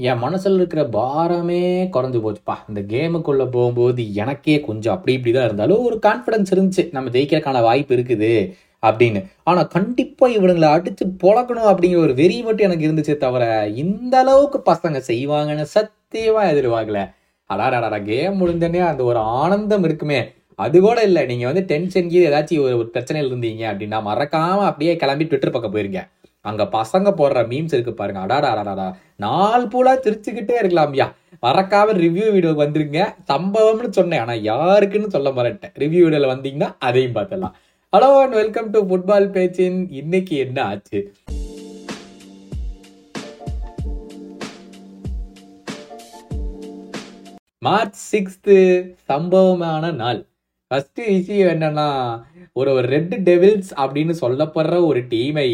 என் 0.00 0.22
மனசில் 0.22 0.56
இருக்கிற 0.58 0.82
பாரமே 0.96 1.62
குறைஞ்சி 1.94 2.18
போச்சுப்பா. 2.24 2.54
இந்த 2.70 2.80
கேமுக்குள்ளே 2.92 3.46
போகும்போது 3.54 4.02
எனக்கே 4.22 4.56
கொஞ்சம் 4.66 4.94
அப்படி 4.94 5.12
இப்படி 5.16 5.32
தான் 5.36 5.46
இருந்தாலும் 5.48 5.84
ஒரு 5.88 5.96
கான்ஃபிடன்ஸ் 6.06 6.52
இருந்துச்சு. 6.54 6.84
நம்ம 6.96 7.12
ஜெயிக்கிறதுக்கான 7.14 7.62
வாய்ப்பு 7.68 7.94
இருக்குது 7.96 8.32
அப்படின்னு. 8.82 9.20
ஆனால் 9.50 9.70
கண்டிப்பாக 9.76 10.36
இவனுங்களை 10.38 10.68
அடித்து 10.76 11.04
பொழக்கணும் 11.22 11.70
அப்படிங்கிற 11.70 12.00
ஒரு 12.06 12.14
வெறி 12.20 12.36
மட்டும் 12.48 12.66
எனக்கு 12.68 12.86
இருந்துச்சே 12.88 13.16
தவிர 13.24 13.44
இந்த 13.84 14.16
அளவுக்கு 14.22 14.58
பசங்க 14.70 15.00
செய்வாங்கன்னு 15.10 15.66
சத்தியமாக 15.76 16.50
எதிர்பார்க்கல. 16.54 17.02
அடாடாடா 17.50 17.98
கேம் 18.10 18.38
முடிஞ்சோடனே 18.40 18.82
அந்த 18.90 19.02
ஒரு 19.10 19.20
ஆனந்தம் 19.40 19.86
இருக்குமே. 19.88 20.20
அது 20.58 20.76
கூட 20.84 20.98
இல்லை 21.08 21.22
நீங்கள் 21.30 21.50
வந்து 21.50 21.62
டென்ஷன் 21.72 22.10
கீது 22.12 22.28
ஏதாச்சும் 22.28 22.62
ஒரு 22.66 22.76
ஒரு 22.80 22.88
பிரச்சனையில் 22.94 23.30
இருந்தீங்க 23.30 23.64
அப்படின்னா 23.72 23.98
மறக்காமல் 24.10 24.68
அப்படியே 24.68 24.92
கிளம்பி 25.02 25.24
ட்விட்டர் 25.30 25.54
பக்கம் 25.56 25.74
போயிருங்க. 25.74 26.02
அங்க 26.50 26.64
பசங்க 26.76 27.08
போடுற 27.20 27.38
மீம்ஸ் 27.52 27.74
இருக்கு 27.76 27.92
பாருங்க. 28.00 28.20
அடாடா 28.24 28.50
அடாடா 28.62 28.88
நாள் 29.24 29.64
பூலா 29.72 29.92
சிரிச்சுக்கிட்டே 30.04 30.56
இருக்கலாம்யா 30.62 31.06
மறக்காம 31.44 31.94
ரிவ்யூ 32.02 32.26
வீடியோ 32.34 32.52
வந்துருங்க. 32.60 33.00
சம்பவம்னு 33.30 33.88
சொன்னேன் 33.98 34.22
ஆனா 34.24 34.34
யாருக்குன்னு 34.50 35.14
சொல்ல 35.16 35.30
மாட்டேன் 35.38 35.74
ரிவ்யூ 35.82 36.00
வீடியோல 36.04 36.28
வந்தீங்கன்னா 36.32 36.68
அதையும் 36.88 37.16
பார்த்துடலாம். 37.16 37.56
Hello 37.92 38.10
and 38.22 38.36
welcome 38.40 38.70
to 38.74 38.80
football 38.88 39.28
பேச்சின் 39.36 39.78
இன்னைக்கு 40.00 40.36
என்ன 40.44 40.58
ஆச்சு? 40.70 41.00
மார்ச் 47.66 48.00
சிக்ஸ்த்து 48.10 48.56
சம்பவமான 49.10 49.90
நாள். 50.00 50.18
ஃபர்ஸ்ட் 50.70 51.00
விஷயம் 51.06 51.52
என்னன்னா 51.54 51.88
ஒரு 52.60 52.72
ரெட் 52.92 53.14
டெவில்ஸ் 53.28 53.70
அப்படின்னு 53.82 54.14
சொல்லப்படுற 54.20 54.76
ஒரு 54.90 55.00
டீமை 55.12 55.48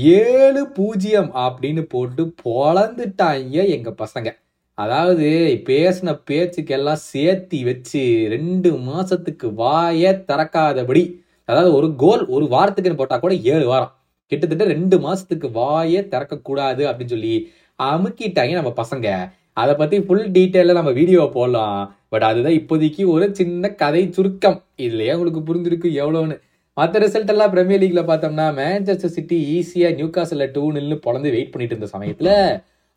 ஏழு 0.00 0.66
பூஜ்ஜியம் 0.66 1.30
அப்படின்னு 1.34 1.82
போட்டு 1.82 2.22
பொழந்துட்டாங்க 2.44 3.56
எங்க 3.76 3.90
பசங்க. 4.02 4.28
அதாவது 4.74 5.26
பேசின 5.66 6.20
பேச்சுக்கெல்லாம் 6.30 7.00
சேர்த்தி 7.12 7.64
வச்சு 7.64 8.02
ரெண்டு 8.28 8.70
மாசத்துக்கு 8.70 9.48
வாயே 9.62 10.12
திறக்காதபடி 10.30 11.20
அதாவது 11.44 11.74
ஒரு 11.74 11.88
கோல் 11.96 12.26
ஒரு 12.26 12.44
வாரத்துக்குன்னு 12.44 12.96
போட்டா 12.96 13.18
கூட 13.18 13.34
ஏழு 13.34 13.66
வாரம். 13.66 13.92
கிட்டத்தட்ட 14.26 14.64
ரெண்டு 14.64 14.98
மாசத்துக்கு 14.98 15.48
வாயே 15.60 16.08
திறக்க 16.08 16.38
கூடாது 16.38 16.82
அப்படின்னு 16.88 17.14
சொல்லி 17.16 17.34
அமுக்கிட்டாங்க 17.78 18.52
நம்ம 18.52 18.72
பசங்க. 18.76 19.08
அதை 19.52 19.74
பத்தி 19.74 20.02
ஃபுல் 20.02 20.30
டீட்டெயில 20.30 20.72
நம்ம 20.72 20.90
வீடியோ 20.90 21.30
போடலாம். 21.34 21.96
பட் 22.08 22.22
அதுதான் 22.22 22.58
இப்போதைக்கு 22.60 23.06
ஒரு 23.06 23.34
சின்ன 23.34 23.70
கதை 23.74 24.12
சுருக்கம். 24.12 24.62
இதுலயே 24.76 25.14
உங்களுக்கு 25.14 25.42
புரிஞ்சிருக்கு 25.48 25.88
எவ்வளோன்னு 26.02 26.38
மற்ற 26.76 27.00
ரிசல்ட் 27.04 27.32
எல்லாம் 27.32 27.50
பிரீமியர் 27.54 27.82
லீக்ல 27.82 28.02
பார்த்தோம்னா 28.10 28.44
மேன்செஸ்டர் 28.58 29.14
சிட்டி 29.16 29.38
ஈஸியா 29.54 29.88
நியூ 29.94 30.06
காசில் 30.10 30.44
டூ 30.52 30.62
நில்னு 30.76 30.96
பொழந்து 31.06 31.32
வெயிட் 31.34 31.50
பண்ணிட்டு 31.52 31.74
இருந்த 31.74 31.88
சமயத்துல 31.94 32.30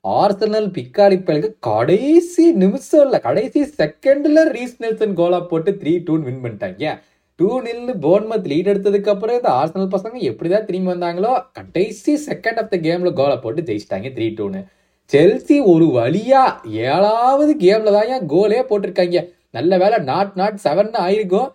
ஆர்சனல் 0.06 0.68
பிக்காளிப்பலுக்கு 0.78 1.50
கடைசி 1.68 2.46
நிமிஷம் 2.64 3.04
இல்லை 3.06 3.20
கடைசி 3.20 3.62
செகண்ட்ல 3.80 4.44
ரீஸ் 4.58 4.78
நெல்சன் 4.84 5.18
கோலா 5.20 5.40
போட்டு 5.52 5.72
த்ரீ 5.82 5.94
டூன்னு 6.08 6.28
வின் 6.30 6.42
பண்ணிட்டாங்க. 6.44 6.94
டூ 7.40 7.50
நில்னு 7.66 7.94
போன்மத் 8.06 8.48
லீட் 8.52 8.70
எடுத்ததுக்கு 8.74 9.12
அப்புறம் 9.14 9.38
இந்த 9.40 9.52
ஆர்சனல் 9.60 9.94
பசங்க 9.96 10.22
எப்படிதான் 10.32 10.68
திரும்பி 10.70 10.92
வந்தாங்களோ 10.94 11.32
கடைசி 11.60 12.14
செகண்ட் 12.28 12.62
ஆஃப் 12.64 12.72
த 12.74 12.78
கேம்ல 12.88 13.14
கோலா 13.20 13.36
போட்டு 13.46 13.68
ஜெயிச்சிட்டாங்க 13.70 14.12
த்ரீ 14.18 14.30
டூன்னு 14.40 14.62
செல்சி 15.12 15.58
ஒரு 15.74 15.88
வழியா 15.98 16.44
ஏழாவது 16.88 17.52
கேம்ல 17.66 17.92
தான் 17.98 18.10
ஏன் 18.14 18.28
கோலே 18.34 18.62
போட்டிருக்காங்க. 18.70 19.20
நல்ல 19.58 19.78
வேலை 19.84 19.98
நாட் 20.12 20.34
நாட் 20.42 20.58
செவன் 20.64 20.96
ஆயிருக்கும். 21.06 21.50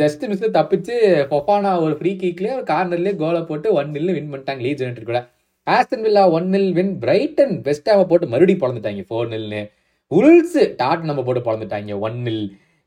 ஜஸ்ட் 0.00 0.24
மிஸ் 0.30 0.44
தப்பிச்சு 0.58 0.94
பொஃபானா 1.32 1.70
ஒரு 1.84 1.94
ஃப்ரீ 1.98 2.12
கீக்லேயே 2.22 2.56
ஒரு 2.58 2.66
கார்னர்லயே 2.72 3.14
கோலை 3.22 3.40
போட்டு 3.50 3.68
ஒன் 3.80 3.90
நில் 3.96 4.12
வின் 4.16 4.30
பண்ணிட்டாங்க 4.32 4.62
லீட்ஸ் 4.66 4.84
யுனைடெட் 4.84 5.10
கூட. 5.10 5.20
Aston 5.66 6.04
Villa 6.06 6.22
one 6.36 6.48
nil 6.54 6.70
win 6.78 6.92
Brighton 7.04 7.54
West 7.68 7.90
Ham 7.92 8.04
போட்டு 8.10 8.26
மறுபடியும் 8.32 8.62
பிறந்துட்டாங்க 8.62 9.04
ஃபோர் 9.08 9.32
நில்னு 9.34 9.62
உல்ஸ் 10.10 10.58
டாட் 10.80 11.08
நம்ம 11.10 11.22
போட்டு 11.28 11.42
பிறந்துட்டாங்க 11.48 11.98
one 12.08 12.18
nil 12.26 12.44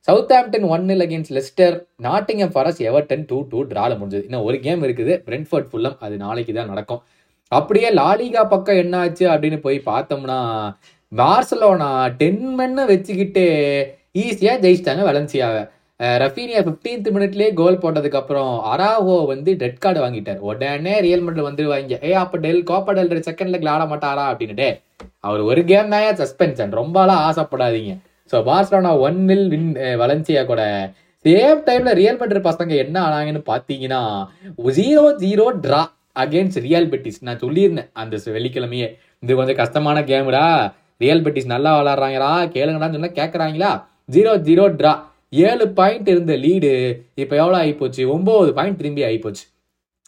Southampton 0.38 0.67
one 0.73 0.86
nil 0.89 1.03
against 1.05 1.33
Leicester 1.38 1.75
Nottingham 2.05 2.53
Forest 2.53 2.83
Everton 2.89 3.25
two 3.30 3.38
two 3.52 3.61
டிரால 3.71 3.92
முடிஞ்சது. 4.02 4.26
இன்னும் 4.27 4.45
ஒரு 4.49 4.58
கேம் 4.65 4.83
இருக்குது. 4.87 5.15
பிரென்ஃபர்ட் 5.27 5.67
ஃபுல்லம் 5.71 5.98
அது 6.05 6.15
நாளைக்கு 6.26 6.53
தான் 6.59 6.71
நடக்கும். 6.73 7.02
அப்படியே 7.52 7.89
லாலிகா 7.99 8.42
பக்கம் 8.53 8.80
என்ன 8.83 8.95
ஆச்சு 9.03 9.26
அப்படின்னு 9.33 9.59
போய் 9.65 9.77
பார்த்தோம்னா 9.92 10.39
பார்சலோனா 11.11 11.89
டென் 12.21 12.43
மென்னை 12.59 12.83
வச்சுக்கிட்டு 12.92 13.45
ஈஸியாக 14.23 14.61
ஜெயிச்சிட்டாங்க 14.64 15.03
வெலன்சியாவை 15.09 15.61
ரஃபீனியா 16.23 16.60
ஃபிஃப்டீன்த் 16.65 17.08
மினிட்லேயே 17.15 17.52
கோல் 17.60 17.80
போட்டதுக்கு 17.83 18.20
அப்புறம் 18.20 18.52
அராஹோ 18.73 19.15
வந்து 19.32 19.52
ரெட் 19.64 19.82
கார்டு 19.83 19.99
வாங்கிட்டார். 20.04 20.39
உடனே 20.49 20.93
ரியல் 21.05 21.26
மட்ல 21.26 21.43
வந்துருவாங்க. 21.48 21.98
ஏ 22.10 22.11
அப்ப 22.21 22.39
டெல் 22.45 22.61
கோப்பா 22.70 22.92
டெல் 22.98 23.27
செகண்ட் 23.30 23.52
லெக்ல 23.54 23.73
ஆட 23.73 23.86
மாட்டாரா 23.92 24.26
அப்படின்னுட்டு 24.32 24.70
அவர் 25.27 25.42
ஒரு 25.49 25.61
கேம் 25.71 25.92
தான் 25.95 26.20
சஸ்பென்ஷன் 26.21 26.71
ரொம்பலாம் 26.80 27.23
ஆசைப்படாதீங்க. 27.27 27.93
So 28.32 28.38
Barcelona 28.49 28.93
one 29.08 29.20
nil 29.30 29.48
win 29.54 29.70
Valencia 30.02 30.42
கூட. 30.52 30.64
சேம் 31.26 31.61
டைம்ல 31.67 31.93
ரியல் 32.02 32.20
மட்ரு 32.21 32.42
பசங்க 32.49 32.73
என்ன 32.83 32.98
ஆனாங்கன்னு 33.08 33.42
பாத்தீங்கன்னா 33.52 34.02
zero 34.80 35.05
zero 35.23 35.48
draw 35.64 35.82
against 36.23 36.59
Real 36.67 36.89
Betis 36.92 37.20
நான் 37.27 37.42
சொல்லியிருந்தேன் 37.43 37.89
அந்த 38.02 38.15
வெள்ளிக்கிழமையே. 38.36 38.88
இது 39.23 39.38
கொஞ்சம் 39.39 39.59
கஷ்டமான 39.61 39.98
கேமுடா 40.11 40.45
ரியல் 41.04 41.23
பெட்டிஸ் 41.26 41.54
நல்லா 41.54 41.71
விளாடுறாங்களா 41.80 42.32
கேளுங்கடான்னு 42.55 42.98
சொன்னா 42.98 43.14
கேட்கறாங்களா 43.21 43.71
ஜீரோ 44.15 44.32
ஜீரோ 44.48 44.64
ட்ரா 44.80 44.93
ஏழு 45.33 45.65
பாயிண்ட் 45.79 46.07
இருந்த 46.13 46.33
லீடு 46.43 46.71
இப்போ 47.23 47.35
எவ்வளோ 47.41 47.57
ஆகிப்போச்சு? 47.63 48.03
ஒம்பது 48.15 48.51
பாயிண்ட் 48.57 48.79
திரும்பி 48.79 49.01
ஆகிப்போச்சு. 49.09 49.43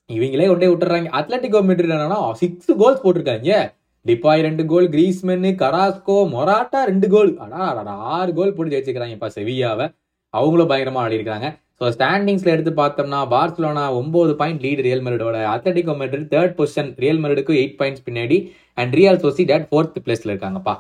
இவங்களே 0.10 0.48
கொண்டே 0.52 0.68
விட்டுறாங்க. 0.72 1.10
அத்லட்டிகோ 1.20 1.60
மெட்ரிட் 1.68 1.94
என்னன்னா 1.96 2.20
சிக்ஸ் 2.42 2.72
கோல்ஸ் 2.82 3.04
போட்டிருக்காங்க. 3.04 3.60
டிப்பாய் 4.06 4.46
ரெண்டு 4.48 4.64
கோல் 4.72 4.88
கிரீஸ்மென் 4.94 5.50
கராஸ்கோ 5.64 6.16
மொராட்டா 6.36 6.80
ரெண்டு 6.92 7.08
கோல் 7.14 7.32
அடா 7.46 7.96
ஆறு 8.16 8.32
கோல் 8.38 8.56
போட்டு 8.56 8.74
ஜெயிச்சுக்கிறாங்கப்பா 8.74 9.30
செவியாவை. 9.38 9.88
அவங்களும் 10.34 10.70
பயங்கரமா 10.72 11.04
ஆடிருக்காங்க 11.06 11.48
ஸோ 11.80 11.88
ஸ்டாண்டிங்ஸ்ல 11.96 12.54
எடுத்து 12.54 12.72
பார்த்தோம்னா 12.80 13.20
பார்சலோனா 13.34 13.84
ஒன்பது 14.00 14.34
point 14.40 14.64
lead 14.66 14.82
real 14.88 15.04
மெரிடோட 15.06 15.38
Atletico 15.54 15.94
Madrid 16.02 16.30
third 16.34 16.54
position 16.60 16.92
real 17.04 17.22
மெரிடுக்கு 17.24 17.54
eight 17.62 17.78
points 17.80 18.06
பின்னாடி. 18.08 18.38
அண்ட் 18.82 18.94
ரியல் 19.00 19.22
சோசி 19.24 19.46
டேட் 19.52 19.68
ஃபோர்த் 19.70 19.98
பிளேஸ்ல 20.06 20.32
இருக்காங்கப்பா. 20.34 20.76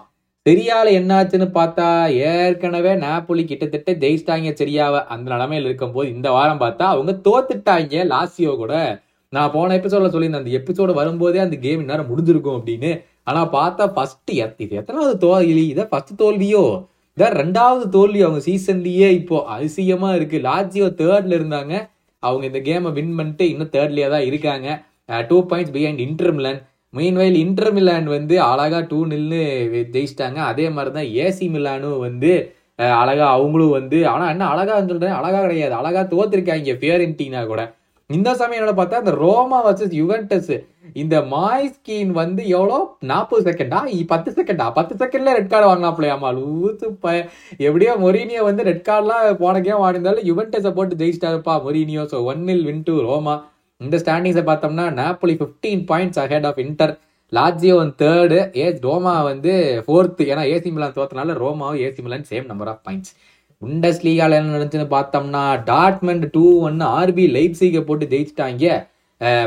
செரியால 0.45 0.91
என்னாச்சுன்னு 0.99 1.47
பார்த்தா 1.57 1.87
ஏற்கனவே 2.27 2.91
நாப்பொலி 3.03 3.43
கிட்டத்தட்ட 3.49 3.91
ஜெயிச்சிட்டாங்க 4.03 4.51
சரியாவை. 4.61 4.99
அந்த 5.13 5.25
நிலமையில 5.33 5.67
இருக்கும்போது 5.69 6.07
இந்த 6.13 6.27
வாரம் 6.35 6.61
பார்த்தா 6.63 6.85
அவங்க 6.93 7.13
தோத்துட்டாங்க 7.27 8.05
லாசியோ 8.13 8.53
கூட. 8.61 8.73
நான் 9.33 9.51
போன 9.55 9.75
எபிசோட 9.79 10.07
சொல்லியிருந்தேன் 10.13 10.43
அந்த 10.43 10.53
எபிசோடு 10.59 10.93
வரும்போதே 10.99 11.41
அந்த 11.43 11.57
கேம் 11.65 11.83
இந்நேரம் 11.83 12.09
முடிஞ்சிருக்கும் 12.11 12.57
அப்படின்னு. 12.57 12.91
ஆனால் 13.29 13.51
பார்த்தா 13.57 13.85
ஃபர்ஸ்ட் 13.97 14.33
இது 14.65 14.73
எத்தனாவது 14.81 15.13
தோல்வி 15.25 15.63
இதை 15.73 15.85
ஃபர்ஸ்ட் 15.91 16.19
தோல்வியோ? 16.23 16.63
இதான் 17.17 17.37
ரெண்டாவது 17.43 17.85
தோல்வி 17.97 18.19
அவங்க 18.27 18.41
சீசன்லயே 18.49 19.09
இப்போ 19.19 19.37
அதிசயமா 19.55 20.09
இருக்கு. 20.19 20.39
லாஜியோ 20.49 20.89
தேர்ட்ல 21.03 21.39
இருந்தாங்க. 21.41 21.73
அவங்க 22.23 22.45
இந்த 22.51 22.61
கேமை 22.69 22.91
வின் 22.97 23.15
பண்ணிட்டு 23.19 23.45
இன்னும் 23.53 23.73
தேர்ட்லயே 23.77 24.09
தான் 24.15 24.27
இருக்காங்க. 24.31 24.67
Two 25.29 25.37
points 25.49 25.73
behind 25.77 26.01
Inter Milan 26.09 26.59
meanwhile 26.93 27.37
Inter 27.41 27.73
Milan 27.75 28.07
வந்து 28.13 28.35
அழகா 28.51 28.79
டூ 28.89 28.97
நில்னு 29.11 29.41
ஜெயிச்சிட்டாங்க. 29.93 30.39
அதே 30.51 30.65
மாதிரி 30.75 30.91
தான் 30.97 31.11
ஏசி 31.25 31.45
மிலானும் 31.53 32.01
வந்து 32.07 32.31
அழகாக 33.01 33.29
அவங்களும் 33.35 33.75
வந்து 33.77 33.97
ஆனால் 34.13 34.31
என்ன 34.33 34.47
அழகா 34.53 34.75
சொல்கிறேன் 34.89 35.19
அழகாக 35.19 35.43
கிடையாது. 35.45 35.73
அழகாக 35.81 36.03
தோத்துருக்காங்க 36.13 36.73
பியரின்டீனா 36.83 37.41
கூட. 37.51 37.61
இந்த 38.09 38.29
சமயம் 38.39 38.59
என்னோட 38.59 38.75
பார்த்தா 38.77 39.01
இந்த 39.03 39.13
ரோமா 39.23 39.57
வர்சஸ் 39.65 39.93
யுவென்டஸ் 39.99 40.53
இந்த 41.01 41.15
மாய்ஸ்கீன் 41.33 42.11
வந்து 42.19 42.41
எவ்வளோ? 42.55 42.77
நாற்பது 43.11 43.43
செகண்டா 43.47 43.79
பத்து 44.13 44.29
செகண்டா 44.37 44.65
பத்து 44.79 44.93
செகண்ட்ல 45.01 45.35
ரெட் 45.37 45.51
கார்டு 45.53 45.69
வாங்கினாப்லையாமா 45.69 46.29
லூத்து 46.39 46.87
ப 47.03 47.13
எப்படியோ 47.67 47.93
மொரீனியோ 48.03 48.41
வந்து 48.49 48.65
ரெட் 48.69 48.85
கார்டெலாம் 48.89 49.39
போன 49.43 49.61
கேம் 49.67 49.85
ஆடிந்தாலும் 49.87 50.27
யுவென்டஸை 50.31 50.73
போட்டு 50.79 50.99
ஜெயிச்சிட்டாருப்பா 51.01 51.55
Mourinho 51.67 52.03
so 52.13 52.19
one 52.31 52.43
nil 52.55 52.65
win 52.69 52.85
to 52.89 52.95
Roma 53.07 53.35
இந்த 53.85 53.97
ஸ்டாண்டிங்ஸை 54.03 54.43
பார்த்தோம்னா 54.49 54.85
Napoli 54.99 55.35
fifteen 55.41 55.83
points 55.91 56.21
ahead 56.23 56.47
of 56.49 56.61
Inter 56.65 56.93
Lazio 57.37 57.75
third 58.01 58.39
AS 58.63 58.79
Roma 58.87 59.13
வந்து 59.31 59.51
ஃபோர்த்து 59.85 60.23
ஏன்னா 60.31 60.43
ஏசி 60.53 60.71
மிலான் 60.75 60.97
தோத்தனால 60.97 61.35
ரோமாவும் 61.43 61.81
AC 61.87 62.01
Milan 62.05 62.29
same 62.31 62.49
number 62.51 62.71
of 62.71 62.81
points 62.87 63.13
உண்டஸ் 63.61 64.01
லீகால 64.05 64.37
என்ன 64.39 64.53
நடந்துச்சுன்னு 64.53 64.87
பார்த்தோம்னா 64.97 65.43
டாட்மெண்ட் 65.71 66.25
டூ 66.35 66.45
ஒன்னு 66.67 66.85
ஆர்பி 66.99 67.25
லைப்ஸிகை 67.35 67.81
போட்டு 67.89 68.05
ஜெயிச்சிட்டாங்க. 68.13 68.65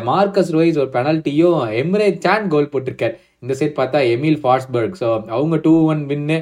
மார்க்கஸ் 0.08 0.52
ரோய்ஸ் 0.56 0.76
ஒரு 0.82 0.90
பெனல்ட்டியும் 0.96 1.60
எம்ரே 1.80 2.08
சான் 2.24 2.50
கோல் 2.52 2.70
போட்டிருக்கார். 2.72 3.14
இந்த 3.42 3.54
சைட் 3.60 3.78
பார்த்தா 3.78 4.00
எமில் 4.14 4.38
ஃபாஸ்பர்க் 4.42 4.94
ஸோ 5.00 5.06
அவங்க 5.36 5.56
டூ 5.66 5.72
ஒன் 5.92 6.02
வின்னு 6.10 6.36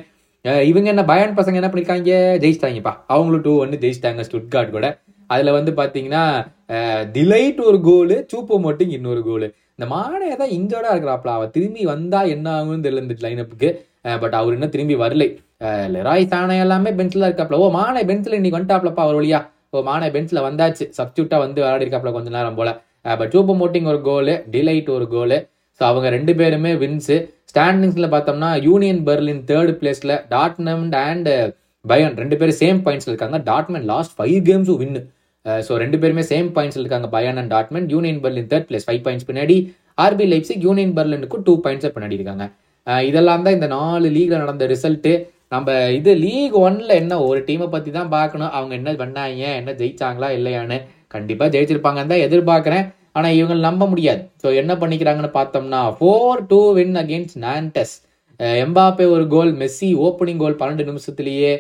இவங்க 0.71 0.89
என்ன 0.93 1.03
பயன் 1.13 1.37
பசங்க 1.39 1.59
என்ன 1.61 1.69
பண்ணிருக்காங்க? 1.71 2.13
ஜெயிச்சிட்டாங்கப்பா. 2.43 2.93
அவங்களும் 3.13 3.45
டூ 3.47 3.55
ஒன்று 3.65 3.83
ஜெயிச்சிட்டாங்க 3.85 4.25
ஸ்டுட்கார்ட் 4.29 4.75
கூட. 4.77 4.87
அதில் 5.33 5.57
வந்து 5.57 5.73
பார்த்தீங்கன்னா 5.81 6.25
டிலைட் 7.17 7.61
ஒரு 7.69 7.79
கோலு 7.89 8.17
சூப்போ 8.33 8.57
மோட்டிங் 8.67 8.95
இன்னொரு 8.99 9.23
கோலு 9.29 9.49
இந்த 9.77 9.87
மானே 9.93 10.29
தான் 10.41 10.53
இன்ஜோர்டா 10.57 10.91
இருக்கிறாப்ல. 10.95 11.31
அவள் 11.37 11.53
திரும்பி 11.55 11.83
வந்தா 11.93 12.21
என்ன 12.35 12.47
ஆகும்னு 12.57 12.85
தெரியல 12.87 13.05
இந்த 13.05 13.17
லைனப்புக்கு 13.27 13.69
பட் 14.23 14.37
அவர் 14.41 14.55
இன்னும் 14.57 14.75
திரும்பி 14.75 14.97
வரலை. 15.05 15.29
லெராய் 15.95 16.25
தானே 16.35 16.57
எல்லாமே 16.65 16.91
பென்சில் 16.99 17.27
இருக்காப்ல. 17.29 17.59
ஓ 17.65 17.67
மானே 17.79 18.03
பென்சில் 18.11 18.39
இன்னைக்கு 18.39 18.59
வந்துட்டாப்லப்பா 18.59 19.05
அவர் 19.07 19.19
வழியா. 19.21 19.41
ஓ 19.75 19.83
மானே 19.89 20.09
பென்சில் 20.17 20.47
வந்தாச்சு. 20.49 20.87
சப்ஸ்டியூட்டா 20.99 21.39
வந்து 21.45 21.61
விளையாடி 21.63 21.85
இருக்காப்ல 21.85 22.13
கொஞ்ச 22.17 22.31
நேரம் 22.37 22.59
போல. 22.61 22.71
பட் 23.21 23.33
சூப்பர் 23.35 23.59
மோட்டிங் 23.61 23.89
ஒரு 23.93 24.01
கோலு 24.09 24.35
டிலைட் 24.55 24.91
ஒரு 24.97 25.07
கோலு 25.15 25.39
ஸோ 25.81 25.83
அவங்க 25.91 26.09
ரெண்டு 26.17 26.33
பேருமே 26.41 26.73
வின்ஸு 26.83 27.17
ஸ்டாண்டிங்ஸில் 27.51 28.13
பார்த்தோம்னா 28.15 28.51
யூனியன் 28.67 29.01
பெர்லின் 29.09 29.43
தேர்ட் 29.51 29.73
பிளேஸில் 29.81 30.15
டாட்னம் 30.35 30.85
அண்ட் 31.07 31.31
பயன். 31.85 32.15
ரெண்டு 32.23 32.37
பேரும் 32.41 32.59
சேம் 32.63 32.81
பாயிண்ட்ஸில் 32.87 33.13
இருக்காங்க. 33.13 33.39
டாட்மென் 33.51 33.87
லாஸ்ட் 33.93 34.15
ஃபைவ் 34.19 34.39
கேம்ஸும் 34.49 34.81
வின்னு 34.83 35.03
ஸோ 35.67 35.73
ரெண்டு 35.83 35.97
பேருமே 36.03 36.25
சேம் 36.33 36.49
பாயிண்ட்ஸில் 36.57 36.85
இருக்காங்க. 36.85 37.09
Bayern 37.15 37.39
and 37.41 37.51
டாட்மென் 37.55 37.87
Union 37.95 38.21
Berlin 38.25 38.51
third 38.53 38.67
place 38.69 38.87
five 38.89 39.01
points 39.07 39.29
பின்னாடி. 39.31 39.57
ஆர்பி 40.05 40.27
லைப்ஸிக் 40.33 40.65
யூனியன் 40.67 40.93
பர்லினுக்கு 40.99 41.39
டூ 41.47 41.55
பாயிண்ட்ஸ் 41.65 41.95
பின்னாடி 41.97 42.19
இருக்காங்க. 42.21 42.47
Uh, 42.87 43.01
இதெல்லாம் 43.09 43.43
தான் 43.47 43.57
இந்த 43.57 43.67
நாலு 43.75 44.07
லீக்ல 44.15 44.37
நடந்த 44.43 44.65
ரிசல்ட்டு 44.73 45.11
நம்ம 45.55 45.75
இது 45.99 46.11
லீக் 46.23 46.55
ஒன்ல 46.63 46.93
என்ன 47.03 47.15
ஒரு 47.27 47.41
டீமை 47.49 47.67
பற்றி 47.75 47.91
தான் 47.97 48.11
பார்க்கணும். 48.15 48.53
அவங்க 48.59 48.73
என்ன 48.79 48.93
பண்ணாங்க 49.03 49.43
என்ன 49.59 49.73
ஜெயிச்சாங்களா 49.81 50.29
இல்லையான்னு 50.39 50.79
கண்டிப்பாக 51.15 51.53
ஜெயிச்சிருப்பாங்கன்னு 51.55 52.13
தான் 52.13 52.25
எதிர்பார்க்குறேன். 52.27 52.87
ஆனால் 53.19 53.37
இவங்க 53.41 53.57
நம்ப 53.69 53.87
முடியாது. 53.93 54.23
ஸோ 54.43 54.49
என்ன 54.63 54.73
பண்ணிக்கிறாங்கன்னு 54.83 55.33
பார்த்தோம்னா 55.39 55.83
four 55.99 56.43
two 56.53 56.61
win 56.79 56.97
against 57.03 57.39
Nantes 57.47 57.95
Mbappe 58.65 59.07
ஒரு 59.15 59.25
கோல் 59.35 59.53
மெஸ்ஸி 59.63 59.91
ஓப்பனிங் 60.07 60.41
கோல் 60.43 60.59
பன்னெண்டு 60.61 60.89
நிமிஷத்துலேயே 60.91 61.53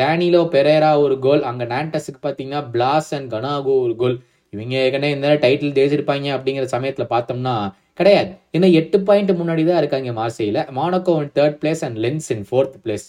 டேனிலோ 0.00 0.42
பெரேரா 0.54 0.90
ஒரு 1.04 1.16
கோல் 1.26 1.42
அங்க 1.50 1.64
நான்டஸுக்கு 1.74 2.20
பார்த்தீங்கன்னா 2.22 2.62
பிளாஸ் 2.74 3.10
அண்ட் 3.16 3.28
கனாகோ 3.34 3.74
ஒரு 3.84 3.94
கோல். 4.02 4.16
இவங்க 4.52 4.74
ஏற்கனவே 4.84 5.14
இந்த 5.16 5.28
டைட்டில் 5.44 5.76
ஜெயிச்சிருப்பாங்க 5.76 6.28
அப்படிங்கிற 6.36 6.66
சமயத்துல 6.76 7.04
பார்த்தோம்னா 7.14 7.54
கிடையாது. 8.00 8.30
இன்னும் 8.56 8.74
எட்டு 8.80 8.98
பாயிண்ட் 9.08 9.32
முன்னாடி 9.40 9.62
தான் 9.68 9.80
இருக்காங்க 9.82 10.12
Marseille. 10.18 10.60
Monaco 10.78 11.14
third 11.38 11.58
place 11.62 11.84
and 11.86 11.98
Lens 12.06 12.28
in 12.34 12.44
fourth 12.48 12.76
place 12.84 13.06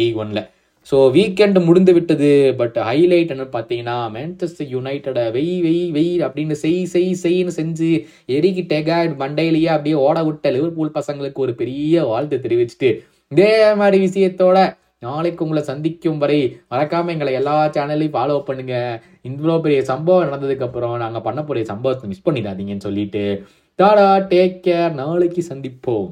league 0.00 0.18
ஒன்ல 0.24 0.42
ஸோ 0.86 0.96
வீக்கெண்ட் 1.14 1.58
முடிந்து 1.68 1.92
விட்டது 1.94 2.28
பட் 2.58 2.76
ஹைலைட் 2.88 3.32
என்ன 3.34 3.44
பார்த்தீங்கன்னா 3.54 3.96
மேன்செஸ்டர் 4.16 4.68
யுனைடட 4.74 5.20
வெய் 5.36 5.56
வெய் 5.64 5.80
வெய் 5.96 6.12
அப்படின்னு 6.26 6.56
செய் 6.60 6.76
செய் 6.92 7.08
செய்ன்னு 7.22 7.52
செஞ்சு 7.58 7.88
எரிக்கி 8.36 8.62
டெகா 8.72 8.98
மண்டையிலேயே 9.22 9.70
அப்படியே 9.74 9.96
ஓட 10.04 10.20
விட்ட 10.22 10.50
லிவர்பூல் 10.56 10.96
பசங்களுக்கு 10.98 11.42
ஒரு 11.46 11.54
பெரிய 11.62 12.04
வாழ்த்து 12.10 12.38
தெரிவிச்சுட்டு 12.44 12.90
இதே 13.32 13.52
மாதிரி 13.74 13.98
விஷயத்தோட 14.06 14.58
நாளைக்கு 15.04 15.44
உங்களை 15.44 15.62
சந்திக்கும் 15.62 16.18
வரை 16.18 16.38
மறக்காமல் 16.68 17.14
எங்களை 17.14 17.32
எல்லா 17.34 17.56
சேனல்லையும் 17.66 18.14
ஃபாலோ 18.16 18.36
பண்ணுங்க. 18.48 18.74
இவ்வளோ 19.22 19.60
பெரிய 19.60 19.80
சம்பவம் 19.84 20.28
நடந்ததுக்கப்புறம் 20.28 20.96
நாங்கள் 20.96 21.24
பண்ண 21.26 21.40
போகிற 21.42 21.64
சம்பவத்தை 21.64 22.08
மிஸ் 22.08 22.26
பண்ணிடாதீங்கன்னு 22.28 22.86
சொல்லிட்டு. 22.88 23.24
டாடா 23.78 24.08
டேக் 24.32 24.56
கேர் 24.66 24.94
நாளைக்கு 25.02 25.42
சந்திப்போம். 25.48 26.10